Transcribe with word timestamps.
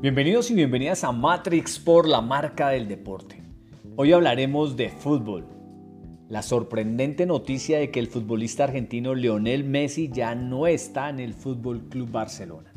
Bienvenidos 0.00 0.50
y 0.50 0.54
bienvenidas 0.54 1.04
a 1.04 1.12
Matrix 1.12 1.78
por 1.78 2.08
la 2.08 2.22
marca 2.22 2.70
del 2.70 2.88
deporte. 2.88 3.42
Hoy 3.96 4.14
hablaremos 4.14 4.74
de 4.74 4.88
fútbol. 4.88 5.46
La 6.30 6.40
sorprendente 6.40 7.26
noticia 7.26 7.78
de 7.78 7.90
que 7.90 8.00
el 8.00 8.06
futbolista 8.06 8.64
argentino 8.64 9.14
Lionel 9.14 9.62
Messi 9.62 10.08
ya 10.10 10.34
no 10.34 10.66
está 10.66 11.10
en 11.10 11.20
el 11.20 11.34
Fútbol 11.34 11.90
Club 11.90 12.10
Barcelona. 12.10 12.72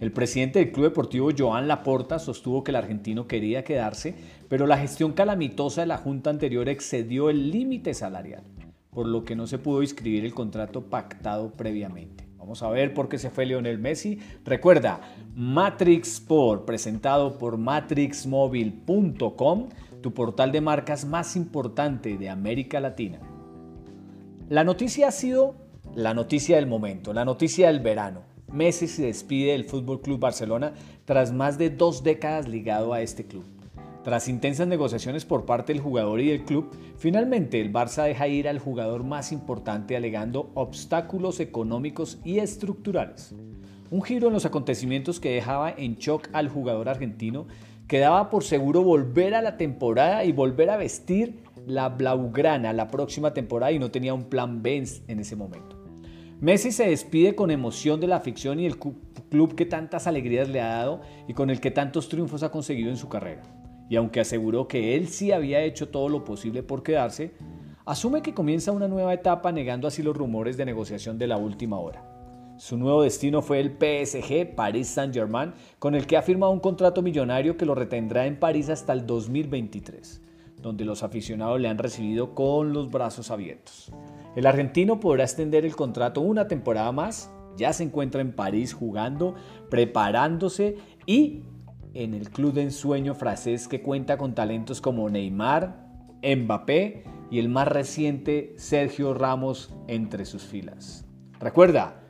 El 0.00 0.12
presidente 0.12 0.60
del 0.60 0.72
Club 0.72 0.86
Deportivo 0.86 1.28
Joan 1.36 1.68
Laporta 1.68 2.18
sostuvo 2.18 2.64
que 2.64 2.70
el 2.70 2.76
argentino 2.76 3.26
quería 3.26 3.64
quedarse, 3.64 4.14
pero 4.48 4.66
la 4.66 4.78
gestión 4.78 5.12
calamitosa 5.12 5.82
de 5.82 5.88
la 5.88 5.98
junta 5.98 6.30
anterior 6.30 6.70
excedió 6.70 7.28
el 7.28 7.50
límite 7.50 7.92
salarial, 7.92 8.44
por 8.88 9.06
lo 9.06 9.26
que 9.26 9.36
no 9.36 9.46
se 9.46 9.58
pudo 9.58 9.82
inscribir 9.82 10.24
el 10.24 10.32
contrato 10.32 10.86
pactado 10.86 11.52
previamente. 11.52 12.31
Vamos 12.42 12.62
a 12.64 12.70
ver 12.70 12.92
por 12.92 13.08
qué 13.08 13.18
se 13.18 13.30
fue 13.30 13.46
Lionel 13.46 13.78
Messi. 13.78 14.18
Recuerda, 14.44 15.00
Matrix 15.36 16.14
Sport, 16.14 16.64
presentado 16.64 17.38
por 17.38 17.56
matrixmobile.com, 17.56 19.68
tu 20.00 20.12
portal 20.12 20.50
de 20.50 20.60
marcas 20.60 21.04
más 21.04 21.36
importante 21.36 22.18
de 22.18 22.28
América 22.28 22.80
Latina. 22.80 23.20
La 24.48 24.64
noticia 24.64 25.06
ha 25.06 25.12
sido 25.12 25.54
la 25.94 26.14
noticia 26.14 26.56
del 26.56 26.66
momento, 26.66 27.12
la 27.12 27.24
noticia 27.24 27.68
del 27.68 27.78
verano. 27.78 28.22
Messi 28.50 28.88
se 28.88 29.06
despide 29.06 29.52
del 29.52 29.62
Fútbol 29.62 30.00
Club 30.00 30.18
Barcelona 30.18 30.72
tras 31.04 31.32
más 31.32 31.58
de 31.58 31.70
dos 31.70 32.02
décadas 32.02 32.48
ligado 32.48 32.92
a 32.92 33.02
este 33.02 33.24
club. 33.24 33.44
Tras 34.02 34.26
intensas 34.26 34.66
negociaciones 34.66 35.24
por 35.24 35.46
parte 35.46 35.72
del 35.72 35.80
jugador 35.80 36.20
y 36.20 36.30
del 36.30 36.44
club, 36.44 36.70
finalmente 36.98 37.60
el 37.60 37.72
Barça 37.72 38.04
deja 38.04 38.26
ir 38.26 38.48
al 38.48 38.58
jugador 38.58 39.04
más 39.04 39.30
importante 39.30 39.96
alegando 39.96 40.50
obstáculos 40.54 41.38
económicos 41.38 42.18
y 42.24 42.38
estructurales. 42.38 43.32
Un 43.92 44.02
giro 44.02 44.26
en 44.26 44.32
los 44.32 44.44
acontecimientos 44.44 45.20
que 45.20 45.34
dejaba 45.34 45.70
en 45.70 45.96
shock 45.96 46.28
al 46.32 46.48
jugador 46.48 46.88
argentino, 46.88 47.46
que 47.86 48.00
daba 48.00 48.28
por 48.28 48.42
seguro 48.42 48.82
volver 48.82 49.36
a 49.36 49.42
la 49.42 49.56
temporada 49.56 50.24
y 50.24 50.32
volver 50.32 50.70
a 50.70 50.76
vestir 50.76 51.44
la 51.64 51.88
blaugrana 51.88 52.72
la 52.72 52.88
próxima 52.88 53.32
temporada 53.32 53.70
y 53.70 53.78
no 53.78 53.92
tenía 53.92 54.14
un 54.14 54.24
plan 54.24 54.62
B 54.62 54.84
en 55.06 55.20
ese 55.20 55.36
momento. 55.36 55.80
Messi 56.40 56.72
se 56.72 56.88
despide 56.88 57.36
con 57.36 57.52
emoción 57.52 58.00
de 58.00 58.08
la 58.08 58.16
afición 58.16 58.58
y 58.58 58.66
el 58.66 58.78
club 58.78 59.54
que 59.54 59.64
tantas 59.64 60.08
alegrías 60.08 60.48
le 60.48 60.60
ha 60.60 60.74
dado 60.74 61.02
y 61.28 61.34
con 61.34 61.50
el 61.50 61.60
que 61.60 61.70
tantos 61.70 62.08
triunfos 62.08 62.42
ha 62.42 62.50
conseguido 62.50 62.90
en 62.90 62.96
su 62.96 63.08
carrera 63.08 63.42
y 63.88 63.96
aunque 63.96 64.20
aseguró 64.20 64.68
que 64.68 64.94
él 64.96 65.08
sí 65.08 65.32
había 65.32 65.62
hecho 65.62 65.88
todo 65.88 66.08
lo 66.08 66.24
posible 66.24 66.62
por 66.62 66.82
quedarse, 66.82 67.32
asume 67.84 68.22
que 68.22 68.34
comienza 68.34 68.72
una 68.72 68.88
nueva 68.88 69.14
etapa 69.14 69.52
negando 69.52 69.88
así 69.88 70.02
los 70.02 70.16
rumores 70.16 70.56
de 70.56 70.64
negociación 70.64 71.18
de 71.18 71.26
la 71.26 71.36
última 71.36 71.78
hora. 71.78 72.12
Su 72.56 72.76
nuevo 72.76 73.02
destino 73.02 73.42
fue 73.42 73.60
el 73.60 73.70
PSG 73.70 74.54
Paris 74.54 74.88
Saint-Germain, 74.88 75.52
con 75.78 75.94
el 75.94 76.06
que 76.06 76.16
ha 76.16 76.22
firmado 76.22 76.52
un 76.52 76.60
contrato 76.60 77.02
millonario 77.02 77.56
que 77.56 77.66
lo 77.66 77.74
retendrá 77.74 78.26
en 78.26 78.38
París 78.38 78.68
hasta 78.68 78.92
el 78.92 79.04
2023, 79.04 80.22
donde 80.60 80.84
los 80.84 81.02
aficionados 81.02 81.60
le 81.60 81.68
han 81.68 81.78
recibido 81.78 82.34
con 82.34 82.72
los 82.72 82.90
brazos 82.90 83.30
abiertos. 83.30 83.90
El 84.36 84.46
argentino 84.46 85.00
podrá 85.00 85.24
extender 85.24 85.64
el 85.64 85.74
contrato 85.74 86.20
una 86.20 86.46
temporada 86.46 86.92
más, 86.92 87.30
ya 87.56 87.72
se 87.72 87.82
encuentra 87.82 88.20
en 88.20 88.32
París 88.32 88.72
jugando, 88.72 89.34
preparándose 89.68 90.76
y 91.04 91.42
en 91.94 92.14
el 92.14 92.30
club 92.30 92.52
de 92.52 92.62
ensueño 92.62 93.14
francés 93.14 93.68
que 93.68 93.82
cuenta 93.82 94.16
con 94.16 94.34
talentos 94.34 94.80
como 94.80 95.08
Neymar, 95.08 95.86
Mbappé 96.22 97.04
y 97.30 97.38
el 97.38 97.48
más 97.48 97.68
reciente 97.68 98.54
Sergio 98.56 99.14
Ramos 99.14 99.72
entre 99.88 100.24
sus 100.24 100.42
filas. 100.42 101.04
Recuerda, 101.40 102.00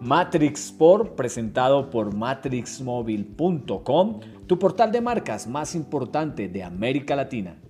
Matrix 0.00 0.66
Sport 0.66 1.14
presentado 1.14 1.88
por 1.88 2.14
matrixmobile.com, 2.14 4.20
tu 4.46 4.58
portal 4.58 4.90
de 4.90 5.00
marcas 5.00 5.46
más 5.46 5.76
importante 5.76 6.48
de 6.48 6.64
América 6.64 7.14
Latina. 7.14 7.61